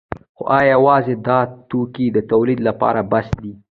خو 0.35 0.43
ایا 0.57 0.71
یوازې 0.75 1.13
دا 1.27 1.39
توکي 1.69 2.05
د 2.11 2.17
تولید 2.31 2.59
لپاره 2.67 3.01
بس 3.11 3.27
دي؟ 3.41 3.51